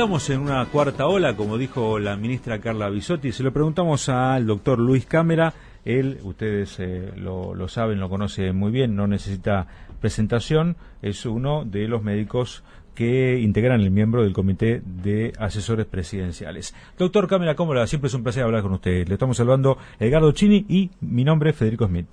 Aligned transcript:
estamos 0.00 0.30
en 0.30 0.40
una 0.40 0.64
cuarta 0.64 1.06
ola, 1.08 1.36
como 1.36 1.58
dijo 1.58 1.98
la 1.98 2.16
ministra 2.16 2.58
Carla 2.58 2.88
Bisotti. 2.88 3.32
Se 3.32 3.42
lo 3.42 3.52
preguntamos 3.52 4.08
al 4.08 4.46
doctor 4.46 4.78
Luis 4.78 5.04
Cámara. 5.04 5.52
Él, 5.84 6.20
ustedes 6.22 6.80
eh, 6.80 7.12
lo, 7.16 7.54
lo, 7.54 7.68
saben, 7.68 8.00
lo 8.00 8.08
conoce 8.08 8.54
muy 8.54 8.72
bien, 8.72 8.96
no 8.96 9.06
necesita 9.06 9.66
presentación. 10.00 10.76
Es 11.02 11.26
uno 11.26 11.66
de 11.66 11.86
los 11.86 12.02
médicos 12.02 12.64
que 12.94 13.40
integran 13.40 13.82
el 13.82 13.90
miembro 13.90 14.22
del 14.22 14.32
Comité 14.32 14.80
de 14.82 15.34
Asesores 15.38 15.84
Presidenciales. 15.84 16.74
Doctor 16.96 17.28
Cámara, 17.28 17.54
¿cómo 17.54 17.74
le 17.74 17.80
va? 17.80 17.86
Siempre 17.86 18.08
es 18.08 18.14
un 18.14 18.22
placer 18.22 18.42
hablar 18.42 18.62
con 18.62 18.72
usted. 18.72 19.06
Le 19.06 19.12
estamos 19.12 19.36
saludando 19.36 19.76
Edgardo 19.98 20.32
Chini 20.32 20.64
y 20.66 20.90
mi 21.02 21.24
nombre 21.24 21.50
es 21.50 21.56
Federico 21.56 21.86
Smith. 21.86 22.08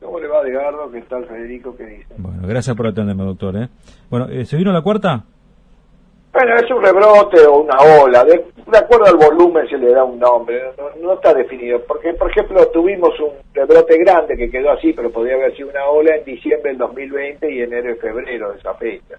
¿Cómo 0.00 0.18
le 0.18 0.26
va, 0.26 0.42
Edgardo? 0.42 0.90
¿Qué 0.90 1.02
tal, 1.02 1.24
Federico? 1.24 1.76
¿Qué 1.76 1.86
dice? 1.86 2.14
Bueno, 2.18 2.48
gracias 2.48 2.74
por 2.74 2.88
atenderme, 2.88 3.22
doctor. 3.22 3.56
¿eh? 3.58 3.68
Bueno, 4.10 4.26
¿se 4.44 4.56
vino 4.56 4.72
la 4.72 4.82
cuarta? 4.82 5.24
Bueno, 6.32 6.54
es 6.54 6.70
un 6.70 6.80
rebrote 6.80 7.44
o 7.44 7.58
una 7.58 7.76
ola, 8.04 8.24
de, 8.24 8.44
de 8.54 8.78
acuerdo 8.78 9.06
al 9.06 9.16
volumen 9.16 9.68
se 9.68 9.76
le 9.76 9.90
da 9.90 10.04
un 10.04 10.20
nombre, 10.20 10.62
no, 10.78 10.90
no, 11.02 11.14
está 11.14 11.34
definido, 11.34 11.82
porque 11.88 12.14
por 12.14 12.30
ejemplo 12.30 12.64
tuvimos 12.68 13.18
un 13.18 13.32
rebrote 13.52 13.98
grande 13.98 14.36
que 14.36 14.48
quedó 14.48 14.70
así, 14.70 14.92
pero 14.92 15.10
podría 15.10 15.34
haber 15.34 15.56
sido 15.56 15.70
una 15.70 15.88
ola 15.88 16.14
en 16.14 16.24
diciembre 16.24 16.70
del 16.70 16.78
2020 16.78 17.52
y 17.52 17.62
enero 17.62 17.90
y 17.90 17.96
febrero 17.96 18.52
de 18.52 18.58
esa 18.58 18.74
fecha, 18.74 19.16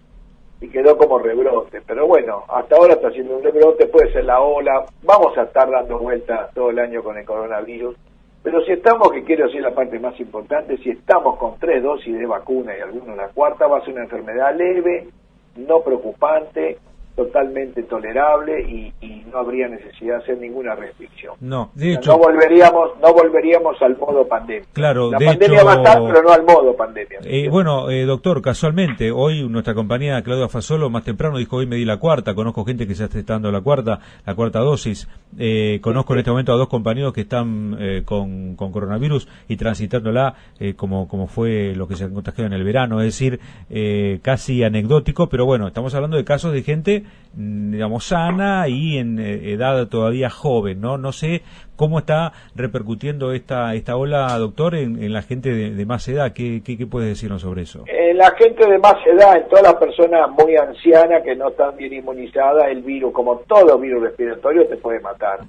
y 0.61 0.69
quedó 0.69 0.97
como 0.97 1.19
rebrote, 1.19 1.81
pero 1.85 2.07
bueno, 2.07 2.45
hasta 2.47 2.77
ahora 2.77 2.93
está 2.93 3.11
siendo 3.11 3.35
un 3.35 3.43
rebrote, 3.43 3.87
puede 3.87 4.13
ser 4.13 4.23
la 4.23 4.39
ola, 4.39 4.85
vamos 5.03 5.37
a 5.37 5.43
estar 5.43 5.69
dando 5.69 5.99
vueltas 5.99 6.53
todo 6.53 6.69
el 6.69 6.79
año 6.79 7.03
con 7.03 7.17
el 7.17 7.25
coronavirus, 7.25 7.93
pero 8.41 8.63
si 8.63 8.71
estamos, 8.71 9.11
que 9.11 9.25
quiero 9.25 9.47
decir 9.47 9.61
la 9.61 9.75
parte 9.75 9.99
más 9.99 10.17
importante, 10.17 10.77
si 10.77 10.91
estamos 10.91 11.37
con 11.37 11.59
tres 11.59 11.83
dosis 11.83 12.17
de 12.17 12.25
vacuna 12.25 12.71
y 12.77 12.79
alguna 12.79 13.15
la 13.15 13.27
cuarta, 13.27 13.67
va 13.67 13.79
a 13.79 13.81
ser 13.81 13.95
una 13.95 14.03
enfermedad 14.03 14.55
leve, 14.55 15.09
no 15.57 15.81
preocupante, 15.81 16.77
totalmente 17.15 17.83
tolerable 17.83 18.61
y, 18.61 18.93
y, 19.01 19.21
no 19.31 19.39
habría 19.39 19.67
necesidad 19.67 20.17
de 20.17 20.23
hacer 20.23 20.37
ninguna 20.39 20.75
restricción. 20.75 21.35
No, 21.39 21.71
de 21.73 21.93
hecho, 21.93 22.11
no 22.11 22.17
volveríamos, 22.17 22.91
no 23.01 23.13
volveríamos 23.13 23.81
al 23.81 23.97
modo 23.97 24.27
pandemia. 24.27 24.67
Claro, 24.73 25.11
la 25.11 25.17
de 25.17 25.25
pandemia 25.25 25.57
hecho, 25.57 25.65
va 25.65 25.73
a 25.73 25.75
estar, 25.75 26.01
pero 26.05 26.21
no 26.21 26.31
al 26.31 26.43
modo 26.43 26.75
pandemia. 26.75 27.19
Eh, 27.23 27.47
bueno, 27.49 27.89
eh, 27.89 28.03
doctor, 28.05 28.41
casualmente 28.41 29.11
hoy 29.11 29.47
nuestra 29.47 29.73
compañera 29.73 30.21
Claudia 30.21 30.49
Fasolo 30.49 30.89
más 30.89 31.03
temprano 31.03 31.37
dijo 31.37 31.57
hoy 31.57 31.67
me 31.67 31.77
di 31.77 31.85
la 31.85 31.97
cuarta. 31.97 32.35
Conozco 32.35 32.65
gente 32.65 32.87
que 32.87 32.95
se 32.95 33.05
está 33.05 33.33
dando 33.33 33.51
la 33.51 33.61
cuarta, 33.61 33.99
la 34.25 34.35
cuarta 34.35 34.59
dosis. 34.59 35.07
Eh, 35.39 35.79
conozco 35.81 36.13
en 36.13 36.19
este 36.19 36.31
momento 36.31 36.53
a 36.53 36.57
dos 36.57 36.67
compañeros 36.67 37.13
que 37.13 37.21
están 37.21 37.77
eh, 37.79 38.03
con, 38.05 38.55
con, 38.55 38.71
coronavirus 38.71 39.27
y 39.47 39.55
transitándola 39.55 40.35
eh, 40.59 40.73
como 40.75 41.07
como 41.07 41.27
fue 41.27 41.73
lo 41.75 41.87
que 41.87 41.95
se 41.95 42.09
contagió 42.09 42.45
en 42.45 42.53
el 42.53 42.63
verano, 42.63 42.99
es 43.01 43.07
decir, 43.07 43.39
eh, 43.69 44.19
casi 44.21 44.63
anecdótico, 44.63 45.29
pero 45.29 45.45
bueno, 45.45 45.67
estamos 45.67 45.93
hablando 45.95 46.17
de 46.17 46.23
casos 46.23 46.53
de 46.53 46.63
gente 46.63 47.03
digamos, 47.33 48.05
sana 48.05 48.67
y 48.67 48.97
en 48.97 49.17
edad 49.19 49.87
todavía 49.87 50.29
joven, 50.29 50.81
¿no? 50.81 50.97
No 50.97 51.11
sé 51.11 51.43
cómo 51.75 51.99
está 51.99 52.33
repercutiendo 52.55 53.31
esta 53.31 53.73
esta 53.73 53.95
ola, 53.95 54.37
doctor, 54.37 54.75
en, 54.75 55.13
la 55.13 55.21
gente 55.21 55.49
de, 55.51 55.85
más 55.85 56.07
edad. 56.07 56.33
¿Qué, 56.33 56.61
qué, 56.63 56.77
qué 56.77 56.85
puedes 56.85 57.09
decirnos 57.09 57.41
sobre 57.41 57.63
eso? 57.63 57.85
En 57.87 58.17
la 58.17 58.31
gente 58.31 58.69
de 58.69 58.77
más 58.77 58.95
edad, 59.05 59.37
en 59.37 59.47
todas 59.47 59.63
las 59.63 59.75
personas 59.75 60.29
muy 60.29 60.55
ancianas 60.55 61.23
que 61.23 61.35
no 61.35 61.49
están 61.49 61.75
bien 61.77 61.93
inmunizadas, 61.93 62.67
el 62.69 62.81
virus, 62.81 63.13
como 63.13 63.37
todo 63.47 63.79
virus 63.79 64.03
respiratorio, 64.03 64.67
te 64.67 64.77
puede 64.77 64.99
matar. 64.99 65.39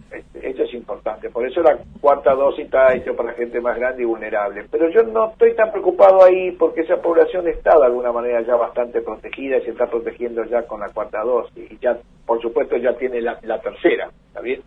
Eso 0.41 0.63
es 0.63 0.72
importante. 0.83 1.31
Por 1.31 1.47
eso 1.47 1.63
la 1.63 1.79
cuarta 2.01 2.35
dosis 2.35 2.67
está 2.67 2.93
hecha 2.95 3.13
para 3.15 3.33
gente 3.35 3.61
más 3.61 3.79
grande 3.79 4.03
y 4.03 4.07
vulnerable. 4.07 4.67
Pero 4.71 4.91
yo 4.91 5.03
no 5.05 5.31
estoy 5.31 5.55
tan 5.55 5.71
preocupado 5.71 6.25
ahí 6.25 6.53
porque 6.53 6.83
esa 6.83 7.01
población 7.01 7.49
está 7.49 7.79
de 7.79 7.87
alguna 7.87 8.13
manera 8.13 8.43
ya 8.43 8.57
bastante 8.57 9.01
protegida 9.01 9.59
y 9.59 9.63
se 9.63 9.71
está 9.71 9.87
protegiendo 9.87 10.45
ya 10.45 10.63
con 10.67 10.81
la 10.81 10.89
cuarta 10.89 11.23
dosis. 11.23 11.71
Y 11.71 11.79
ya, 11.79 11.97
por 12.27 12.41
supuesto, 12.43 12.77
ya 12.77 12.93
tiene 12.95 13.21
la, 13.21 13.39
la 13.43 13.61
tercera. 13.61 14.11
¿Está 14.29 14.41
bien? 14.41 14.61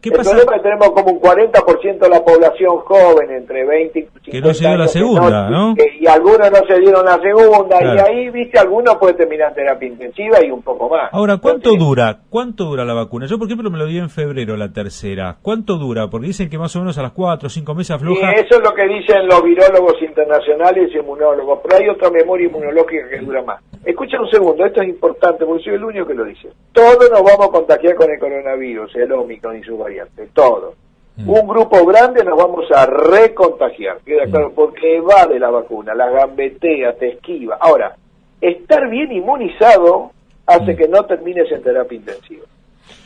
¿Qué 0.00 0.10
pasa? 0.10 0.30
El 0.30 0.46
problema 0.46 0.56
es 0.56 0.62
que 0.62 0.68
tenemos 0.68 0.90
como 0.92 1.10
un 1.10 1.20
40% 1.20 1.98
de 1.98 2.08
la 2.08 2.24
población 2.24 2.78
joven, 2.78 3.30
entre 3.32 3.66
20 3.66 3.98
y 3.98 4.02
50 4.02 4.30
Que 4.30 4.40
no 4.40 4.54
se 4.54 4.66
dio 4.66 4.76
la 4.78 4.88
segunda, 4.88 5.50
¿no? 5.50 5.74
Que, 5.74 5.84
y 6.00 6.06
algunos 6.06 6.50
no 6.50 6.58
se 6.66 6.80
dieron 6.80 7.04
la 7.04 7.18
segunda, 7.20 7.78
Claro. 7.78 7.94
y 7.96 7.98
ahí, 8.00 8.30
viste, 8.30 8.58
algunos 8.58 8.96
puede 8.96 9.14
terminar 9.14 9.48
en 9.50 9.54
terapia 9.56 9.88
intensiva 9.88 10.42
y 10.44 10.50
un 10.50 10.62
poco 10.62 10.88
más. 10.88 11.10
Ahora, 11.12 11.36
¿cuánto 11.36 11.70
Entonces, 11.70 11.86
dura? 11.86 12.18
¿Cuánto 12.30 12.64
dura 12.64 12.84
la 12.86 12.94
vacuna? 12.94 13.26
Yo, 13.26 13.38
por 13.38 13.46
ejemplo, 13.46 13.70
me 13.70 13.76
lo 13.78 13.86
di 13.86 13.98
en 13.98 14.08
febrero 14.10 14.56
la 14.56 14.72
tercera. 14.72 15.36
¿Cuánto 15.42 15.74
dura? 15.76 16.08
Porque 16.08 16.28
dicen 16.28 16.48
que 16.48 16.56
más 16.58 16.74
o 16.76 16.78
menos 16.80 16.96
a 16.96 17.02
las 17.02 17.12
cuatro 17.12 17.48
o 17.48 17.50
cinco 17.50 17.74
meses 17.74 17.90
Y 17.90 17.92
afloja. 17.94 18.32
eso 18.32 18.56
es 18.56 18.60
lo 18.62 18.72
que 18.74 18.86
dicen 18.88 19.26
los 19.26 19.42
virólogos 19.42 19.94
internacionales 20.00 20.90
y 20.94 20.98
inmunólogos, 20.98 21.58
pero 21.62 21.76
hay 21.76 21.88
otra 21.90 22.10
memoria 22.10 22.46
inmunológica 22.46 23.08
que 23.10 23.18
dura 23.18 23.42
más. 23.42 23.60
Escucha 23.84 24.20
un 24.20 24.28
segundo, 24.30 24.64
esto 24.66 24.82
es 24.82 24.88
importante 24.88 25.44
porque 25.46 25.64
soy 25.64 25.74
el 25.74 25.84
único 25.84 26.06
que 26.06 26.14
lo 26.14 26.24
dice. 26.24 26.48
Todos 26.72 27.10
nos 27.10 27.22
vamos 27.22 27.46
a 27.48 27.50
contagiar 27.50 27.94
con 27.94 28.10
el 28.10 28.18
coronavirus, 28.18 28.94
el 28.96 29.12
Omicron 29.12 29.58
y 29.58 29.62
sus 29.62 29.78
variantes, 29.78 30.28
todos. 30.34 30.74
Mm. 31.16 31.28
Un 31.30 31.48
grupo 31.48 31.84
grande 31.86 32.22
nos 32.24 32.36
vamos 32.38 32.70
a 32.72 32.84
recontagiar, 32.86 33.98
queda 34.04 34.26
claro, 34.26 34.52
porque 34.54 34.96
evade 34.96 35.38
la 35.38 35.50
vacuna, 35.50 35.94
la 35.94 36.10
gambetea, 36.10 36.94
te 36.94 37.08
esquiva. 37.14 37.56
Ahora, 37.60 37.96
estar 38.40 38.88
bien 38.90 39.12
inmunizado 39.12 40.10
hace 40.46 40.74
Mm. 40.74 40.76
que 40.76 40.88
no 40.88 41.04
termines 41.06 41.50
en 41.50 41.62
terapia 41.62 41.96
intensiva. 41.96 42.44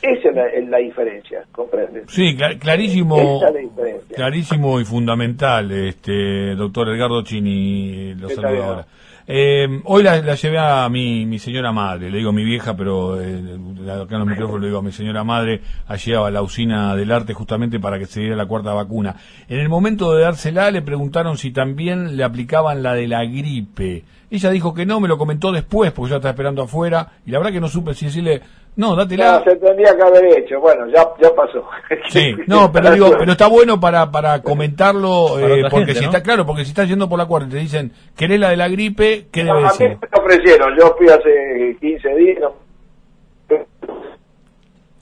Esa 0.02 0.28
es 0.28 0.34
la, 0.34 0.46
es 0.48 0.68
la 0.68 0.78
diferencia, 0.78 1.44
¿comprendes? 1.52 2.04
Sí, 2.08 2.36
cla- 2.36 2.58
clarísimo, 2.58 3.16
es 3.18 4.14
clarísimo 4.14 4.80
y 4.80 4.84
fundamental, 4.84 5.70
este 5.72 6.54
doctor 6.54 6.88
Edgardo 6.88 7.22
Chini, 7.22 8.14
lo 8.14 8.28
Está 8.28 8.42
saludo 8.42 8.64
ahora. 8.64 8.86
Eh, 9.26 9.80
hoy 9.84 10.02
la, 10.02 10.20
la 10.20 10.34
llevé 10.34 10.58
a 10.58 10.86
mi, 10.90 11.24
mi 11.24 11.38
señora 11.38 11.72
madre, 11.72 12.10
le 12.10 12.18
digo 12.18 12.30
mi 12.30 12.44
vieja, 12.44 12.76
pero 12.76 13.18
eh, 13.22 13.58
acá 13.90 14.16
en 14.16 14.18
los 14.18 14.28
micrófonos 14.28 14.60
le 14.60 14.66
digo 14.66 14.80
a 14.80 14.82
mi 14.82 14.92
señora 14.92 15.24
madre, 15.24 15.62
allí 15.88 16.12
a 16.12 16.30
la 16.30 16.42
usina 16.42 16.94
del 16.94 17.10
arte 17.10 17.32
justamente 17.32 17.80
para 17.80 17.98
que 17.98 18.04
se 18.04 18.20
diera 18.20 18.36
la 18.36 18.44
cuarta 18.44 18.74
vacuna. 18.74 19.16
En 19.48 19.60
el 19.60 19.70
momento 19.70 20.12
de 20.12 20.24
dársela 20.24 20.70
le 20.70 20.82
preguntaron 20.82 21.38
si 21.38 21.52
también 21.52 22.18
le 22.18 22.24
aplicaban 22.24 22.82
la 22.82 22.92
de 22.94 23.08
la 23.08 23.24
gripe. 23.24 24.04
Ella 24.30 24.50
dijo 24.50 24.74
que 24.74 24.84
no, 24.84 25.00
me 25.00 25.08
lo 25.08 25.16
comentó 25.16 25.52
después 25.52 25.92
porque 25.92 26.10
ya 26.10 26.16
está 26.16 26.30
esperando 26.30 26.62
afuera 26.62 27.12
y 27.24 27.30
la 27.30 27.38
verdad 27.38 27.52
que 27.52 27.60
no 27.60 27.68
supe 27.68 27.94
si 27.94 28.06
decirle, 28.06 28.42
no, 28.76 28.96
dátela. 28.96 29.38
No, 29.38 29.44
se 29.44 29.56
tendría 29.56 29.96
que 29.96 30.02
haber 30.02 30.24
hecho. 30.38 30.60
Bueno, 30.60 30.86
ya, 30.88 31.06
ya 31.22 31.34
pasó. 31.34 31.64
Sí, 32.10 32.34
no, 32.46 32.70
pero 32.72 32.90
digo, 32.92 33.10
pero 33.18 33.32
está 33.32 33.46
bueno 33.48 33.78
para, 33.80 34.10
para 34.10 34.42
comentarlo, 34.42 35.34
Para 35.34 35.54
eh, 35.54 35.60
porque 35.62 35.76
gente, 35.86 35.94
si 35.94 36.00
¿no? 36.00 36.06
está 36.06 36.22
claro, 36.22 36.44
porque 36.46 36.64
si 36.64 36.70
estás 36.70 36.88
yendo 36.88 37.08
por 37.08 37.18
la 37.18 37.26
cuarta 37.26 37.48
y 37.48 37.50
te 37.52 37.58
dicen, 37.58 37.92
¿querés 38.16 38.40
la 38.40 38.50
de 38.50 38.56
la 38.56 38.68
gripe? 38.68 39.26
¿Qué 39.30 39.44
No, 39.44 39.54
debe 39.56 39.66
a 39.68 39.72
mí 39.72 39.78
decir? 39.78 39.98
me 40.00 40.18
ofrecieron. 40.18 40.76
Yo 40.78 40.94
fui 40.98 41.08
hace 41.08 41.76
15 41.80 42.08
días. 42.16 42.38
no- 42.40 42.64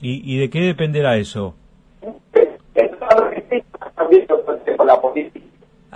¿Y, 0.01 0.33
¿Y 0.35 0.37
de 0.37 0.49
qué 0.49 0.59
dependerá 0.61 1.15
eso? 1.17 1.55
También 3.95 4.25
lo 4.29 4.43
conté 4.45 4.75
con 4.75 4.87
la 4.87 4.99
política. 4.99 5.45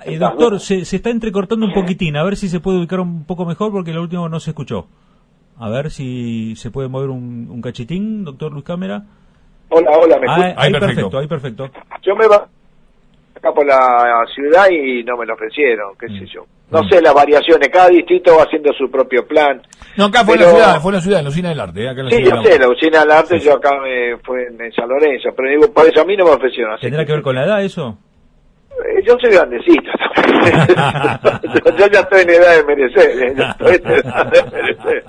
Eh, 0.05 0.17
doctor, 0.17 0.59
se, 0.59 0.85
se 0.85 0.95
está 0.97 1.09
entrecortando 1.09 1.65
un 1.65 1.73
poquitín. 1.73 2.15
A 2.15 2.23
ver 2.23 2.37
si 2.37 2.47
se 2.47 2.59
puede 2.59 2.77
ubicar 2.77 2.99
un 2.99 3.25
poco 3.25 3.45
mejor 3.45 3.71
porque 3.71 3.91
lo 3.91 4.01
último 4.01 4.29
no 4.29 4.39
se 4.39 4.51
escuchó. 4.51 4.87
A 5.59 5.69
ver 5.69 5.89
si 5.89 6.55
se 6.55 6.69
puede 6.71 6.87
mover 6.87 7.09
un, 7.09 7.47
un 7.49 7.61
cachitín, 7.61 8.23
doctor 8.23 8.51
Luis 8.51 8.63
Cámara. 8.65 9.01
Hola, 9.69 9.89
hola, 9.97 10.17
me 10.19 10.27
Ah, 10.29 10.35
ahí 10.35 10.53
Ahí 10.57 10.71
perfecto. 10.71 10.79
perfecto, 11.09 11.17
ahí 11.19 11.27
perfecto. 11.27 11.69
Yo 12.03 12.15
me 12.15 12.27
va 12.27 12.47
acá 13.35 13.51
por 13.53 13.65
la 13.65 14.23
ciudad 14.33 14.67
y 14.69 15.03
no 15.03 15.17
me 15.17 15.25
lo 15.25 15.33
ofrecieron, 15.33 15.93
qué 15.99 16.07
sé 16.07 16.25
yo. 16.33 16.45
No 16.71 16.83
sé 16.89 17.01
las 17.01 17.13
variaciones, 17.13 17.69
cada 17.69 17.87
distrito 17.89 18.35
va 18.35 18.43
haciendo 18.43 18.71
su 18.73 18.89
propio 18.91 19.25
plan. 19.27 19.61
No, 19.95 20.05
acá 20.05 20.23
fue 20.25 20.35
Pero- 20.37 20.49
la 20.49 20.55
ciudad, 20.55 20.81
fue 20.81 20.93
la 20.93 21.01
ciudad, 21.01 21.21
la 21.23 21.29
usina 21.29 21.49
del 21.49 21.59
arte. 21.59 21.83
eh, 21.83 21.89
acá 21.89 21.99
en 22.01 22.05
la 22.05 22.11
Sí, 22.11 22.17
ciudad 22.17 22.35
yo 22.35 22.43
sé, 22.43 22.59
la 22.59 22.69
usina 22.69 22.99
del 23.01 23.11
arte, 23.11 23.39
yo 23.39 23.53
acá 23.53 23.71
me, 23.81 24.17
fue 24.23 24.47
en, 24.47 24.61
en 24.61 24.71
San 24.73 24.87
Lorenzo, 24.89 25.29
pero 25.35 25.49
digo, 25.49 25.73
por 25.73 25.85
eso 25.87 26.01
a 26.01 26.05
mí 26.05 26.15
no 26.17 26.25
me 26.25 26.31
ofrecieron. 26.31 26.73
así 26.73 26.81
¿Tendrá 26.83 27.05
que 27.05 27.13
ver 27.13 27.21
con 27.21 27.35
la 27.35 27.45
edad 27.45 27.63
eso? 27.63 27.97
Eh, 28.71 29.01
Yo 29.05 29.15
soy 29.21 29.31
grandecito. 29.31 29.89
Yo 31.77 31.87
ya 31.87 31.99
estoy 32.01 32.21
en 32.21 32.29
edad 32.29 32.57
de 32.57 32.63
merecer. 32.63 33.23
eh, 33.23 33.33
ya 33.37 33.51
estoy 33.51 33.75
en 33.75 33.87
edad 33.87 34.31
de 34.31 34.43
merecer. 34.51 35.03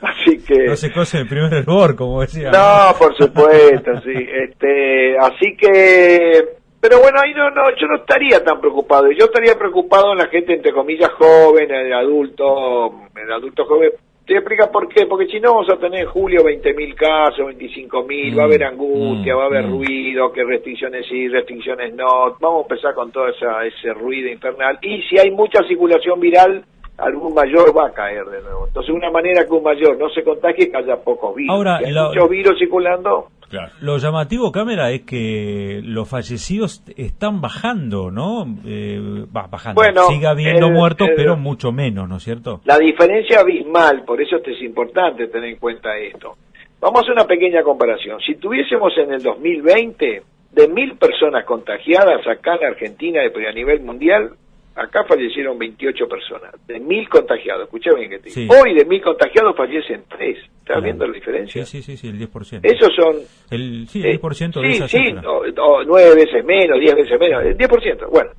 Así 0.00 0.38
que... 0.44 0.66
No 0.66 0.76
se 0.76 0.92
cose 0.92 1.18
el 1.18 1.28
primer 1.28 1.52
hervor, 1.52 1.96
como 1.96 2.20
decía. 2.20 2.50
No, 2.50 2.94
por 2.98 3.16
supuesto, 3.16 4.00
sí. 4.02 4.12
Este, 4.14 5.16
así 5.18 5.56
que, 5.56 6.44
pero 6.80 7.00
bueno, 7.00 7.18
ahí 7.22 7.32
no, 7.32 7.50
no, 7.50 7.62
yo 7.80 7.86
no 7.86 7.96
estaría 7.96 8.44
tan 8.44 8.60
preocupado. 8.60 9.10
Yo 9.10 9.24
estaría 9.24 9.56
preocupado 9.58 10.12
en 10.12 10.18
la 10.18 10.26
gente 10.26 10.52
entre 10.54 10.72
comillas 10.72 11.10
joven, 11.12 11.70
el 11.70 11.92
adulto, 11.92 12.92
el 13.16 13.32
adulto 13.32 13.64
joven. 13.64 13.90
Te 14.26 14.34
explica 14.34 14.70
por 14.70 14.88
qué, 14.88 15.04
porque 15.04 15.26
si 15.26 15.38
no 15.38 15.52
vamos 15.52 15.68
a 15.70 15.76
tener 15.76 16.00
en 16.00 16.08
julio 16.08 16.40
20.000 16.42 16.94
casos, 16.94 17.46
25.000, 17.46 18.38
va 18.38 18.42
a 18.42 18.46
haber 18.46 18.64
angustia, 18.64 19.34
mm, 19.34 19.38
va 19.38 19.42
a 19.42 19.46
haber 19.46 19.66
mm. 19.66 19.70
ruido, 19.70 20.32
que 20.32 20.44
restricciones 20.44 21.06
sí, 21.06 21.28
restricciones 21.28 21.94
no. 21.94 22.34
Vamos 22.40 22.60
a 22.60 22.62
empezar 22.62 22.94
con 22.94 23.12
todo 23.12 23.28
esa, 23.28 23.66
ese 23.66 23.92
ruido 23.92 24.30
infernal. 24.30 24.78
Y 24.80 25.02
si 25.02 25.18
hay 25.18 25.30
mucha 25.30 25.62
circulación 25.68 26.20
viral, 26.20 26.64
algún 26.98 27.34
mayor 27.34 27.76
va 27.76 27.88
a 27.88 27.92
caer 27.92 28.24
de 28.26 28.40
nuevo. 28.42 28.66
Entonces, 28.68 28.94
una 28.94 29.10
manera 29.10 29.44
que 29.44 29.52
un 29.52 29.62
mayor 29.62 29.98
no 29.98 30.08
se 30.10 30.22
contagie 30.22 30.64
es 30.64 30.70
que 30.70 30.76
haya 30.76 30.96
pocos 30.96 31.34
virus. 31.34 31.50
Ahora, 31.54 31.78
si 31.78 31.86
hay 31.86 31.92
la- 31.92 32.08
muchos 32.08 32.28
virus 32.28 32.58
circulando, 32.58 33.28
Claro. 33.46 33.72
Lo 33.82 33.98
llamativo, 33.98 34.50
Cámara, 34.50 34.90
es 34.90 35.02
que 35.02 35.80
los 35.84 36.08
fallecidos 36.08 36.82
están 36.96 37.40
bajando, 37.40 38.10
¿no? 38.10 38.46
Eh, 38.66 38.98
va, 39.36 39.46
bajando. 39.46 39.80
Bueno, 39.80 40.06
Sigue 40.08 40.26
habiendo 40.26 40.68
el- 40.68 40.72
muertos, 40.72 41.08
el- 41.10 41.14
pero 41.14 41.36
mucho 41.36 41.70
menos, 41.70 42.08
¿no 42.08 42.16
es 42.16 42.24
cierto? 42.24 42.62
La 42.64 42.78
diferencia 42.78 43.40
abismal, 43.40 44.02
por 44.04 44.20
eso 44.20 44.36
es 44.44 44.60
importante 44.62 45.28
tener 45.28 45.50
en 45.50 45.56
cuenta 45.58 45.96
esto. 45.98 46.34
Vamos 46.80 46.96
a 46.96 47.00
hacer 47.02 47.12
una 47.12 47.26
pequeña 47.26 47.62
comparación. 47.62 48.18
Si 48.20 48.34
tuviésemos 48.36 48.92
en 48.98 49.12
el 49.12 49.22
2020 49.22 50.22
de 50.50 50.68
mil 50.68 50.96
personas 50.96 51.44
contagiadas 51.44 52.26
acá 52.26 52.56
en 52.56 52.64
Argentina 52.68 53.20
a 53.22 53.52
nivel 53.52 53.82
mundial, 53.82 54.30
acá 54.74 55.04
fallecieron 55.04 55.58
28 55.58 56.08
personas. 56.08 56.52
De 56.66 56.80
mil 56.80 57.08
contagiados, 57.08 57.64
escuché 57.64 57.94
bien 57.94 58.10
que 58.10 58.18
te 58.18 58.40
digo. 58.40 58.54
Hoy 58.54 58.74
de 58.74 58.84
mil 58.84 59.02
contagiados 59.02 59.56
fallecen 59.56 60.04
tres. 60.08 60.38
¿Estás 60.60 60.82
viendo 60.82 61.06
la 61.06 61.12
diferencia? 61.12 61.64
Sí, 61.66 61.82
sí, 61.82 61.96
sí, 61.96 62.08
el 62.08 62.18
10%. 62.18 62.60
Esos 62.62 62.88
son... 62.96 63.16
El, 63.50 63.86
sí, 63.86 64.00
el 64.02 64.18
10% 64.18 64.62
de 64.62 64.74
sí, 64.74 64.88
sí, 64.88 65.14
o, 65.60 65.84
nueve 65.84 66.14
veces 66.14 66.42
menos, 66.42 66.80
diez 66.80 66.94
veces 66.94 67.20
menos, 67.20 67.44
el 67.44 67.58
10%. 67.58 68.08
Bueno, 68.10 68.30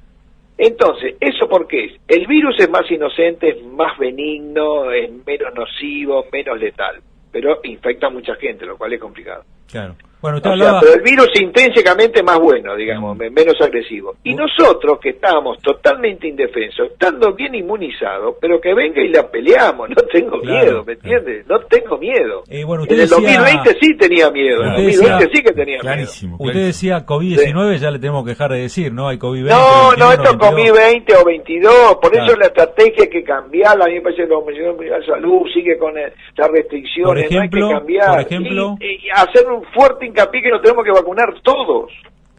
entonces, 0.57 1.15
¿eso 1.19 1.47
por 1.47 1.67
qué 1.67 1.85
es? 1.85 1.93
El 2.07 2.25
virus 2.25 2.55
es 2.59 2.69
más 2.69 2.89
inocente, 2.89 3.49
es 3.49 3.63
más 3.63 3.97
benigno, 3.99 4.91
es 4.91 5.11
menos 5.25 5.53
nocivo, 5.53 6.25
menos 6.31 6.59
letal, 6.59 6.95
pero 7.31 7.59
infecta 7.63 8.07
a 8.07 8.09
mucha 8.09 8.33
gente, 8.35 8.65
lo 8.65 8.75
cual 8.75 8.93
es 8.93 8.99
complicado. 8.99 9.43
Claro. 9.69 9.95
Bueno, 10.25 10.39
pero 10.41 10.93
el 10.95 11.01
virus 11.01 11.29
intrínsecamente 11.39 12.23
más 12.23 12.39
bueno, 12.39 12.75
digamos, 12.75 13.15
mm. 13.15 13.31
menos 13.31 13.53
agresivo. 13.61 14.15
Y 14.23 14.33
nosotros 14.33 14.97
que 14.99 15.09
estábamos 15.09 15.59
totalmente 15.61 16.27
indefensos, 16.27 16.93
estando 16.93 17.33
bien 17.33 17.53
inmunizados, 17.53 18.35
pero 18.41 18.59
que 18.59 18.73
venga 18.73 19.03
y 19.03 19.09
la 19.09 19.29
peleamos, 19.29 19.89
no 19.95 20.01
tengo 20.11 20.37
miedo, 20.39 20.83
¿me 20.83 20.93
entiendes? 20.93 21.45
No 21.47 21.59
tengo 21.59 21.99
miedo. 21.99 22.43
Eh, 22.49 22.63
bueno, 22.63 22.85
en 22.87 22.99
el 22.99 23.07
2020 23.07 23.77
sí 23.79 23.95
tenía 23.97 24.31
miedo, 24.31 24.63
en 24.63 24.69
el 24.69 24.85
2020 24.85 25.29
sí 25.31 25.43
que 25.43 25.53
tenía 25.53 25.79
miedo. 25.83 26.11
Usted 26.39 26.65
decía 26.65 27.05
COVID-19, 27.05 27.77
ya 27.77 27.91
le 27.91 27.99
tenemos 27.99 28.23
que 28.23 28.31
dejar 28.31 28.51
de 28.51 28.61
decir, 28.61 28.91
¿no? 28.91 29.07
Hay 29.07 29.19
COVID-20. 29.19 29.49
No, 29.49 29.95
no, 29.95 30.11
esto 30.11 30.31
es 30.31 30.37
COVID-20 30.37 31.21
o 31.21 31.25
22, 31.25 31.95
por 32.01 32.15
eso 32.15 32.35
la 32.35 32.47
estrategia 32.47 33.03
hay 33.03 33.09
que 33.09 33.23
cambiarla, 33.23 33.85
a 33.85 33.87
mí 33.89 33.93
me 33.95 34.01
parece 34.01 34.23
que 34.23 34.29
la 34.29 34.39
Mundial 34.39 34.75
de 34.99 35.05
Salud 35.05 35.41
sigue 35.53 35.77
con 35.77 35.93
las 35.93 36.51
restricciones, 36.51 37.31
no 37.31 37.41
hay 37.41 37.49
que 37.49 37.59
cambiar. 37.59 38.09
Por 38.09 38.19
ejemplo, 38.21 38.77
y 38.79 39.07
hacer 39.13 39.45
un 39.51 39.63
fuerte 39.65 40.14
hincapié 40.15 40.41
que 40.41 40.49
nos 40.49 40.61
tenemos 40.61 40.83
que 40.85 40.91
vacunar 40.91 41.33
todos, 41.43 41.91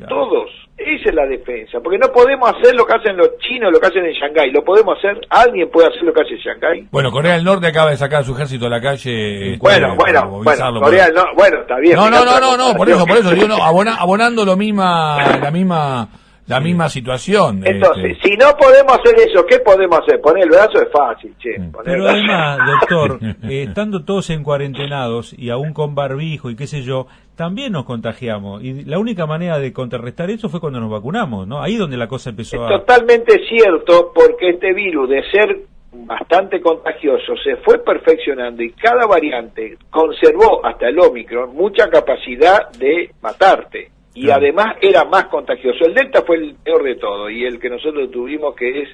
todos. 0.09 0.51
Esa 0.79 1.09
es 1.09 1.15
la 1.15 1.27
defensa, 1.27 1.79
porque 1.83 1.97
no 1.97 2.09
podemos 2.13 2.51
hacer 2.51 2.75
lo 2.75 2.85
que 2.85 2.95
hacen 2.95 3.17
los 3.17 3.39
chinos, 3.39 3.73
lo 3.73 3.81
que 3.81 3.87
hacen 3.87 4.05
en 4.05 4.13
Shanghái, 4.13 4.51
lo 4.51 4.63
podemos 4.63 4.99
hacer, 4.99 5.19
alguien 5.31 5.71
puede 5.71 5.89
hacer 5.89 6.03
lo 6.03 6.13
que 6.13 6.21
hace 6.21 6.37
Shanghái. 6.37 6.89
Bueno, 6.91 7.11
Corea 7.11 7.33
del 7.33 7.45
Norte 7.45 7.67
acaba 7.67 7.91
de 7.91 7.97
sacar 7.97 8.21
a 8.21 8.25
su 8.25 8.35
ejército 8.35 8.67
a 8.67 8.69
la 8.69 8.81
calle. 8.81 9.53
Este, 9.53 9.59
bueno, 9.59 9.97
bueno, 9.97 10.43
bueno, 10.43 10.81
Corea 10.81 11.07
del 11.07 11.15
Norte, 11.15 11.33
bueno, 11.35 11.61
está 11.63 11.79
bien. 11.79 11.97
No, 11.97 12.11
no, 12.11 12.27
no, 12.27 12.41
no, 12.41 12.57
no, 12.59 12.75
por 12.77 12.91
eso, 12.91 13.07
por 13.07 13.17
eso, 13.17 13.35
no, 13.49 13.57
abonando 13.99 14.45
lo 14.45 14.55
misma, 14.55 15.39
la 15.41 15.51
misma 15.51 16.09
la 16.47 16.61
misma 16.61 16.89
situación. 16.89 17.63
Entonces, 17.65 18.17
este. 18.17 18.29
si 18.29 18.37
no 18.37 18.57
podemos 18.57 18.99
hacer 18.99 19.29
eso, 19.29 19.45
¿qué 19.47 19.59
podemos 19.59 19.99
hacer? 19.99 20.21
Poner 20.21 20.45
el 20.45 20.51
brazo 20.51 20.81
es 20.81 20.89
fácil, 20.93 21.35
che. 21.39 21.57
Pero 21.85 22.09
además, 22.09 22.59
doctor, 22.81 23.19
eh, 23.51 23.65
estando 23.69 24.05
todos 24.05 24.31
en 24.31 24.43
cuarentenados 24.45 25.35
y 25.37 25.51
aún 25.51 25.73
con 25.73 25.95
barbijo 25.95 26.51
y 26.51 26.57
qué 26.57 26.67
sé 26.67 26.83
yo, 26.83 27.07
también 27.35 27.73
nos 27.73 27.85
contagiamos. 27.85 28.63
Y 28.63 28.85
la 28.85 28.99
única 28.99 29.27
manera 29.27 29.59
de 29.59 29.73
contrarrestar 29.73 30.31
eso 30.31 30.49
fue 30.49 30.61
cuando 30.61 30.81
nos 30.81 30.91
vacunamos, 30.91 31.47
¿no? 31.49 31.63
Ahí 31.63 31.77
donde 31.77 31.97
la 31.97 32.07
cosa 32.07 32.31
empezó 32.31 32.63
es 32.63 32.81
Totalmente 32.81 33.41
cierto, 33.49 34.13
porque 34.15 34.51
este 34.51 34.73
virus, 34.73 35.09
de 35.11 35.23
ser 35.31 35.59
bastante 35.93 36.61
contagioso, 36.61 37.35
se 37.43 37.57
fue 37.57 37.83
perfeccionando 37.83 38.63
y 38.63 38.71
cada 38.73 39.07
variante 39.07 39.77
conservó 39.91 40.65
hasta 40.65 40.89
el 40.89 40.99
Omicron 40.99 41.55
mucha 41.55 41.89
capacidad 41.89 42.71
de 42.73 43.11
matarte 43.21 43.96
y 44.17 44.31
además 44.31 44.77
era 44.81 45.05
más 45.05 45.27
contagioso. 45.27 45.85
El 45.85 45.95
Delta 45.95 46.23
fue 46.27 46.37
el 46.37 46.55
peor 46.57 46.83
de 46.83 46.97
todo 46.97 47.29
y 47.29 47.45
el 47.45 47.61
que 47.61 47.69
nosotros 47.69 48.11
tuvimos 48.11 48.55
que 48.57 48.83
es 48.83 48.89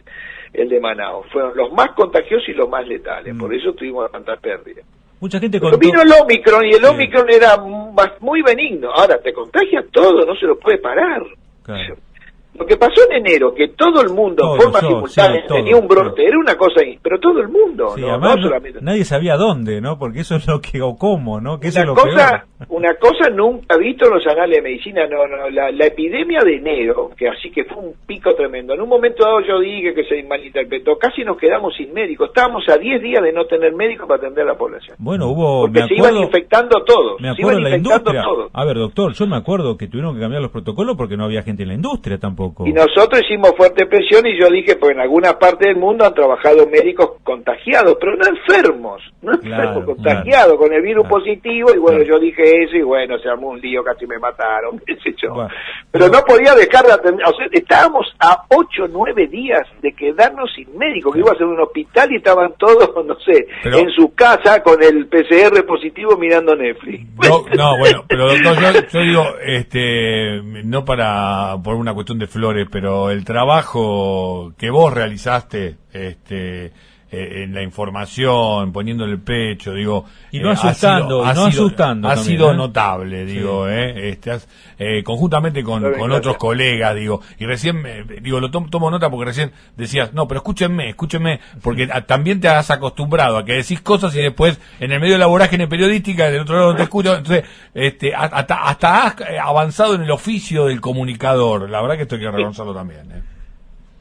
el 0.53 0.69
de 0.69 0.81
Manao. 0.81 1.23
Fueron 1.33 1.57
los 1.57 1.73
más 1.73 1.93
contagiosos 1.93 2.49
y 2.49 2.53
los 2.53 2.69
más 2.69 2.87
letales, 2.87 3.35
por 3.39 3.51
mm. 3.51 3.55
eso 3.55 3.73
tuvimos 3.73 4.11
tantas 4.11 4.41
pérdidas. 4.41 4.85
Mucha 5.21 5.39
gente 5.39 5.61
vino 5.79 6.03
el 6.03 6.13
Omicron 6.21 6.67
y 6.67 6.75
el 6.75 6.85
Omicron 6.85 7.27
era 7.31 7.57
muy 7.57 8.43
benigno. 8.43 8.91
Ahora 8.93 9.19
te 9.19 9.33
contagia 9.33 9.85
todo, 9.93 10.27
no 10.27 10.35
se 10.35 10.47
lo 10.47 10.59
puede 10.59 10.79
parar. 10.79 11.23
Lo 12.55 12.67
que 12.67 12.77
pasó 12.77 13.09
en 13.09 13.25
enero, 13.25 13.55
que 13.55 13.69
todo 13.69 14.03
el 14.03 14.11
mundo, 14.11 14.55
en 14.55 14.61
forma 14.61 14.81
simultánea, 14.81 15.47
tenía 15.47 15.77
un 15.77 15.89
brote, 15.89 16.27
era 16.27 16.37
una 16.39 16.55
cosa 16.55 16.81
ahí, 16.81 16.99
pero 17.01 17.19
todo 17.19 17.41
el 17.41 17.49
mundo, 17.49 17.95
no, 17.97 18.43
solamente. 18.43 18.81
Nadie 18.83 19.05
sabía 19.05 19.37
dónde, 19.37 19.81
¿no? 19.81 19.99
Porque 19.99 20.21
eso 20.21 20.37
es 20.37 20.47
lo 20.47 20.61
que, 20.61 20.83
o 20.83 20.97
cómo, 20.97 21.41
¿no? 21.41 21.59
Que 21.59 21.69
una, 21.69 21.87
cosa, 21.95 22.47
una 22.69 22.95
cosa 22.95 23.31
nunca 23.31 23.77
visto 23.77 24.07
en 24.07 24.15
los 24.15 24.27
anales 24.27 24.57
de 24.57 24.63
medicina, 24.63 25.07
no, 25.07 25.27
no, 25.27 25.51
la, 25.51 25.87
epidemia 25.87 26.43
de 26.45 26.57
enero, 26.57 27.11
que 27.17 27.29
así 27.29 27.51
que 27.51 27.65
fue 27.65 27.79
un 27.79 27.95
pico 28.07 28.35
tremendo. 28.35 28.75
En 28.75 28.81
un 28.81 28.89
momento 28.89 29.25
dado 29.25 29.41
yo 29.41 29.61
dije 29.61 29.95
que 29.95 30.05
se 30.05 30.23
malinterpretó, 30.23 30.99
casi 30.99 31.25
nos 31.25 31.37
quedamos 31.37 31.75
sin 31.77 31.93
médicos, 31.93 32.29
estábamos 32.29 32.65
a 32.69 32.79
10 32.79 33.03
días 33.03 33.23
de 33.23 33.33
no 33.33 33.45
tener 33.47 33.73
médicos 33.75 34.07
para 34.07 34.19
atender 34.19 34.45
a 34.45 34.53
la 34.53 34.59
población. 34.59 34.97
Bueno, 34.99 35.29
hubo. 35.29 35.63
Porque 35.63 35.87
se 35.89 35.95
iban 35.95 36.17
infectando 36.17 36.85
todos. 36.85 37.21
Me 37.21 37.31
acuerdo 37.31 37.61
la 37.61 37.77
industria. 37.77 38.25
A 38.53 38.65
ver, 38.65 38.77
doctor, 38.77 39.13
yo 39.13 39.27
me 39.27 39.37
acuerdo 39.37 39.77
que 39.77 39.89
tuvieron 39.89 40.15
que 40.15 40.21
cambiar 40.21 40.43
los 40.43 40.51
protocolos 40.51 40.97
porque 40.97 41.17
no 41.17 41.25
había 41.25 41.43
gente 41.43 41.63
en 41.63 41.69
la 41.69 41.75
industria 41.75 42.19
tampoco. 42.19 42.67
Y 42.67 42.73
nosotros 42.73 43.23
hicimos 43.25 43.53
fuerte 43.57 43.87
presión 43.87 44.27
y 44.27 44.39
yo 44.39 44.49
dije, 44.49 44.77
pues 44.77 44.93
en 44.93 45.01
alguna 45.01 45.39
parte 45.39 45.69
del 45.69 45.77
mundo 45.77 46.05
han 46.05 46.15
trabajado 46.15 46.67
médicos 46.67 47.13
contagiados, 47.23 47.97
pero 48.01 48.17
no 48.17 48.25
enfermos, 48.27 49.03
no 49.23 49.33
enfermos, 49.33 49.85
contagiados 49.85 50.57
con 50.57 50.73
el 50.73 50.83
virus 50.83 51.07
positivo 51.07 51.71
y 51.75 51.79
bueno, 51.79 52.03
yo 52.03 52.19
dije 52.19 52.52
eso 52.53 52.77
y 52.77 52.83
bueno, 52.83 53.19
se 53.19 53.29
armó 53.29 53.49
un 53.49 53.61
lío, 53.61 53.83
casi 53.83 54.07
me 54.07 54.19
mataron, 54.19 54.79
qué 54.87 54.97
sé 54.97 55.15
yo. 55.23 55.47
pero 55.91 56.09
no 56.09 56.21
podía 56.23 56.55
dejar 56.55 56.85
de 56.85 56.93
atender, 56.93 57.27
o 57.27 57.35
sea, 57.37 57.47
estábamos 57.51 58.07
a 58.19 58.45
8 58.49 58.85
o 58.85 58.89
9 58.89 59.27
días 59.29 59.67
de 59.81 59.93
quedarnos 59.93 60.51
sin 60.55 60.77
médico, 60.77 61.13
que 61.13 61.21
iba 61.21 61.33
a 61.33 61.37
ser 61.37 61.47
un 61.47 61.61
hospital 61.61 62.13
y 62.13 62.17
estaban 62.17 62.55
todos, 62.59 62.91
no 63.07 63.19
sé, 63.21 63.47
en 63.65 63.91
su 63.91 64.15
casa 64.15 64.63
con 64.63 64.83
el 64.83 65.07
PCR 65.07 65.65
positivo 65.67 66.17
mirando 66.17 66.55
Netflix. 66.55 67.07
No, 67.23 67.45
no 67.57 67.79
bueno, 67.79 68.05
pero 68.09 68.29
doctor, 68.29 68.89
yo, 68.91 69.01
digo, 69.01 69.25
este, 69.45 70.41
no 70.65 70.85
para, 70.85 71.57
por 71.63 71.75
una 71.75 71.95
cuestión 71.95 72.19
de 72.19 72.27
flores, 72.27 72.67
pero 72.71 73.11
el 73.11 73.25
trabajo 73.25 74.53
que 74.59 74.71
vos 74.71 74.93
realizaste, 74.93 75.77
este, 75.93 76.73
eh, 77.15 77.43
en 77.43 77.53
la 77.53 77.63
información, 77.63 78.73
poniendo 78.73 79.05
el 79.05 79.21
pecho, 79.21 79.75
digo, 79.75 80.07
y 80.31 80.41
no 80.41 80.51
asustando, 80.51 81.23
ha 81.23 81.35
sido, 81.35 81.43
no 81.43 81.49
asustando, 81.49 82.09
ha 82.09 82.17
sido 82.17 82.55
notable, 82.55 83.27
digo, 83.27 83.69
eh, 83.69 84.09
este, 84.09 84.39
eh, 84.79 85.03
conjuntamente 85.03 85.63
con, 85.63 85.93
con 85.93 86.11
otros 86.11 86.39
colegas, 86.39 86.95
digo, 86.95 87.21
y 87.39 87.45
recién, 87.45 87.85
digo, 88.23 88.41
lo 88.41 88.51
tomo, 88.51 88.91
nota 88.91 89.11
porque 89.11 89.27
recién 89.27 89.53
decías, 89.77 90.15
no, 90.15 90.27
pero 90.27 90.39
escúchenme, 90.39 90.89
escúchenme, 90.89 91.41
porque 91.61 91.87
también 92.07 92.41
te 92.41 92.49
has 92.49 92.71
acostumbrado 92.71 93.37
a 93.37 93.45
que 93.45 93.57
decís 93.57 93.83
cosas 93.83 94.15
y 94.17 94.23
después 94.23 94.59
en 94.81 94.91
el 94.91 94.99
medio 94.99 95.13
de 95.13 95.19
la 95.19 95.27
vorágine 95.27 95.69
periodística 95.69 96.31
del 96.31 96.41
otro 96.41 96.57
lado 96.57 96.71
no 96.71 96.77
te 96.79 96.85
escucho, 96.85 97.15
entonces, 97.15 97.45
este, 97.75 98.15
hasta, 98.15 98.55
hasta 98.55 99.07
has 99.07 99.17
avanzado 99.39 99.97
en 99.97 100.03
el 100.05 100.11
oficio 100.11 100.65
del 100.65 100.81
comunicador, 100.81 101.69
la 101.69 101.83
verdad 101.83 101.97
que 101.97 102.03
esto 102.05 102.15
hay 102.15 102.23
que 102.23 102.31
reconocerlo 102.31 102.73
también, 102.73 103.13
eh. 103.13 103.22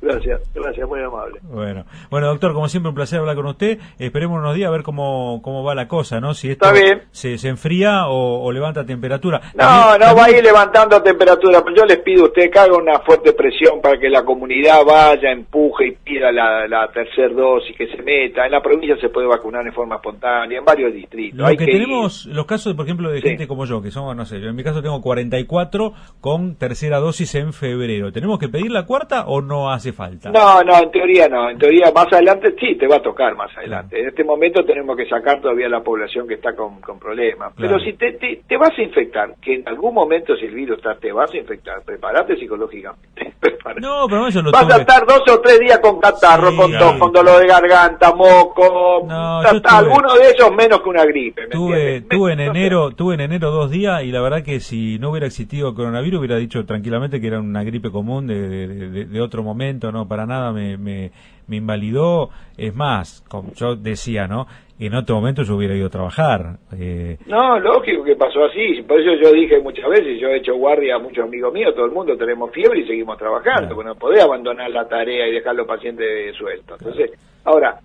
Gracias, 0.02 0.42
gracias, 0.54 0.88
muy 0.88 1.00
amable. 1.00 1.40
Bueno, 1.44 1.86
bueno, 2.10 2.28
doctor, 2.28 2.54
como 2.54 2.68
siempre 2.68 2.90
un 2.90 2.96
placer 2.96 3.20
hablar 3.20 3.36
con 3.36 3.46
usted. 3.46 3.78
Esperemos 4.00 4.40
unos 4.40 4.56
días 4.56 4.68
a 4.68 4.72
ver 4.72 4.82
cómo, 4.82 5.42
cómo 5.44 5.64
va 5.64 5.76
la 5.76 5.88
cosa, 5.88 6.20
¿no? 6.20 6.34
Si 6.34 6.50
esto 6.50 6.66
Se, 7.12 7.38
se 7.38 7.50
enfría 7.50 8.08
o, 8.08 8.52
levanta 8.52 8.86
temperatura. 8.86 9.40
No, 9.54 9.98
no 9.98 10.16
va 10.16 10.26
a 10.26 10.32
ir 10.32 10.44
levantando 10.44 11.02
temperatura. 11.04 11.64
Yo 11.76 11.86
les 11.86 12.00
pido 12.00 12.24
a 12.24 12.28
usted 12.28 12.50
que 12.50 12.60
haga 12.60 12.76
una 12.76 13.00
fuerte 13.00 13.34
presión 13.34 13.80
para 13.80 14.00
que 14.00 14.10
la 14.10 14.24
comunidad 14.24 14.84
vaya, 14.84 15.32
empuje 15.32 15.88
y 15.88 15.92
pida 15.92 16.32
la, 16.32 16.68
la 16.68 16.92
tercera 16.92 17.34
dosis, 17.34 17.76
que 17.78 17.88
se 17.88 18.02
meta. 18.02 18.46
En 18.46 18.52
la 18.52 18.62
provincia 18.62 18.98
se 19.00 19.10
puede 19.10 19.28
vacunar 19.28 19.66
en 19.68 19.74
forma 19.74 19.96
espontánea, 19.98 20.58
en 20.58 20.66
varios 20.66 20.94
distritos. 20.94 21.38
Lo 21.38 21.48
que, 21.56 21.66
tenemos, 21.66 22.26
los 22.26 22.46
casos, 22.46 22.74
por 22.74 22.86
ejemplo, 22.86 23.12
de 23.12 23.22
gente 23.22 23.48
como 23.48 23.66
yo, 23.66 23.82
que 23.82 23.92
somos, 23.92 24.16
no 24.16 24.26
sé, 24.26 24.42
yo 24.42 24.50
en 24.50 24.56
mi 24.56 24.64
caso 24.64 24.82
tengo 24.82 25.00
44 25.00 25.94
con 26.20 26.56
tercera 26.56 27.00
dosis 27.00 27.36
en 27.36 27.54
febrero. 27.54 28.12
¿Tenemos 28.12 28.40
que 28.40 28.50
pedir 28.50 28.72
la 28.72 28.86
cuarta 28.86 29.26
o 29.28 29.42
no 29.42 29.72
hace 29.72 29.91
falta. 29.92 30.32
No, 30.32 30.62
no, 30.64 30.78
en 30.84 30.92
teoría 30.92 31.28
no. 31.28 31.50
En 31.50 31.58
teoría 31.58 31.92
más 31.94 32.08
adelante 32.12 32.56
sí, 32.60 32.76
te 32.76 32.88
va 32.88 32.98
a 32.98 33.02
tocar 33.02 33.36
más 33.36 33.56
adelante. 33.58 34.00
En 34.00 34.08
este 34.08 34.24
momento 34.24 34.64
tenemos 34.64 34.96
que 34.96 35.08
sacar 35.08 35.42
todavía 35.42 35.70
la 35.70 35.82
población 35.82 36.28
que 36.28 36.36
está 36.36 36.56
con, 36.56 36.82
problemas. 37.00 37.54
Pero 37.58 37.80
si 37.80 37.94
te, 37.94 38.14
te, 38.14 38.58
vas 38.58 38.78
a 38.78 38.82
infectar, 38.82 39.36
que 39.42 39.56
en 39.56 39.68
algún 39.68 39.94
momento 39.94 40.36
si 40.36 40.46
el 40.46 40.56
virus 40.56 40.78
está, 40.78 40.96
te 40.96 41.12
vas 41.12 41.34
a 41.34 41.38
infectar, 41.38 41.82
prepárate 41.86 42.36
psicológicamente. 42.38 43.34
No, 43.80 44.06
pero 44.08 44.30
yo 44.30 44.42
lo 44.42 44.52
Vas 44.52 44.72
a 44.72 44.78
estar 44.78 45.06
dos 45.06 45.22
o 45.32 45.40
tres 45.40 45.60
días 45.60 45.80
con 45.80 46.00
catarro, 46.00 46.56
con 46.56 46.72
tos, 46.78 46.98
con 46.98 47.12
dolor 47.12 47.42
de 47.42 47.48
garganta, 47.48 48.14
moco. 48.14 49.06
No, 49.08 49.40
alguno 49.40 50.14
de 50.16 50.30
esos 50.30 50.52
menos 50.54 50.82
que 50.82 50.90
una 50.90 51.06
gripe. 51.06 51.48
tuve, 51.48 52.02
tuve 52.02 52.34
en 52.34 52.40
enero, 52.40 52.92
tuve 52.92 53.16
en 53.16 53.22
enero 53.22 53.52
dos 53.52 53.72
días 53.72 54.04
y 54.04 54.12
la 54.12 54.22
verdad 54.22 54.44
que 54.44 54.60
si 54.60 55.00
no 55.00 55.12
hubiera 55.12 55.28
existido 55.28 55.74
coronavirus 55.74 56.20
hubiera 56.20 56.38
dicho 56.38 56.66
tranquilamente 56.66 57.20
que 57.20 57.28
era 57.28 57.40
una 57.40 57.64
gripe 57.64 57.92
común 57.92 58.28
de, 58.28 59.06
de 59.06 59.22
otro 59.22 59.44
momento 59.44 59.81
no, 59.90 60.06
para 60.06 60.26
nada 60.26 60.52
me, 60.52 60.78
me, 60.78 61.12
invalidó. 61.48 62.30
Es 62.58 62.76
más, 62.76 63.24
como 63.30 63.54
yo 63.54 63.78
decía, 63.78 64.28
¿no? 64.28 64.48
En 64.78 64.96
otro 64.96 65.16
momento 65.16 65.44
yo 65.44 65.56
hubiera 65.56 65.76
ido 65.76 65.88
a 65.88 65.90
trabajar. 65.90 66.58
Eh. 66.78 67.18
No, 67.28 67.58
lógico 67.60 68.04
que 68.04 68.16
pasó 68.16 68.44
así. 68.44 68.82
Por 68.82 69.00
eso 69.00 69.14
yo 69.22 69.32
dije 69.32 69.60
muchas 69.60 69.88
veces, 69.90 70.20
yo 70.20 70.28
he 70.28 70.38
hecho 70.38 70.56
guardia 70.56 70.96
a 70.96 71.00
muchos 71.00 71.24
amigos 71.24 71.54
míos, 71.54 71.74
todo 71.74 71.86
el 71.86 71.92
mundo 71.92 72.18
tenemos 72.18 72.52
fiebre 72.52 72.82
y 72.82 72.88
seguimos 72.88 73.18
trabajando. 73.18 73.76
Claro. 73.76 73.84
no 73.84 73.96
podés 73.96 74.24
abandonar 74.24 74.70
la 74.72 74.88
tarea 74.88 75.28
y 75.28 75.34
dejar 75.34 75.56
los 75.56 75.68
pacientes 75.68 76.36
sueltos. 76.36 76.82
Entonces, 76.82 77.12
ahora, 77.46 77.80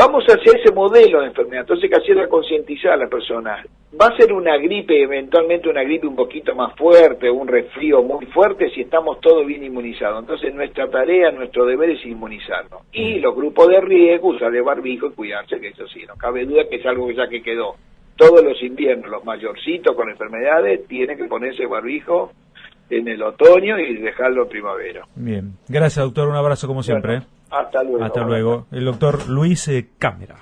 Vamos 0.00 0.24
hacia 0.24 0.58
ese 0.58 0.72
modelo 0.72 1.20
de 1.20 1.26
enfermedad, 1.26 1.60
entonces 1.60 1.90
que 1.90 1.96
hacerla 1.96 2.26
concientizar 2.26 2.92
a 2.92 2.96
la 2.96 3.06
persona. 3.06 3.62
Va 4.00 4.06
a 4.06 4.16
ser 4.16 4.32
una 4.32 4.56
gripe, 4.56 5.02
eventualmente 5.02 5.68
una 5.68 5.82
gripe 5.82 6.06
un 6.06 6.16
poquito 6.16 6.54
más 6.54 6.74
fuerte, 6.74 7.30
un 7.30 7.46
resfrío 7.46 8.02
muy 8.02 8.24
fuerte 8.24 8.70
si 8.70 8.80
estamos 8.80 9.20
todos 9.20 9.44
bien 9.44 9.62
inmunizados. 9.62 10.20
Entonces 10.20 10.54
nuestra 10.54 10.88
tarea, 10.88 11.30
nuestro 11.32 11.66
deber 11.66 11.90
es 11.90 12.06
inmunizarnos. 12.06 12.80
Y 12.92 13.18
los 13.18 13.36
grupos 13.36 13.68
de 13.68 13.78
riesgo, 13.82 14.28
usar 14.28 14.54
el 14.54 14.62
barbijo 14.62 15.08
y 15.08 15.10
cuidarse, 15.10 15.60
que 15.60 15.68
eso 15.68 15.86
sí, 15.88 16.02
no 16.08 16.16
cabe 16.16 16.46
duda 16.46 16.66
que 16.66 16.76
es 16.76 16.86
algo 16.86 17.06
que 17.08 17.16
ya 17.16 17.28
que 17.28 17.42
quedó. 17.42 17.74
Todos 18.16 18.42
los 18.42 18.62
inviernos, 18.62 19.10
los 19.10 19.22
mayorcitos 19.26 19.94
con 19.94 20.08
enfermedades 20.08 20.88
tienen 20.88 21.18
que 21.18 21.24
ponerse 21.24 21.66
barbijo 21.66 22.32
en 22.90 23.08
el 23.08 23.22
otoño 23.22 23.78
y 23.78 23.96
dejarlo 23.98 24.42
en 24.42 24.48
primavera. 24.48 25.06
Bien, 25.14 25.52
gracias 25.68 26.04
doctor, 26.04 26.28
un 26.28 26.36
abrazo 26.36 26.66
como 26.66 26.82
siempre. 26.82 27.16
¿eh? 27.16 27.22
hasta 27.50 27.82
luego. 27.82 28.04
Hasta 28.04 28.20
luego. 28.22 28.66
El 28.72 28.84
doctor 28.84 29.28
Luis 29.28 29.68
eh, 29.68 29.88
Cámara. 29.98 30.36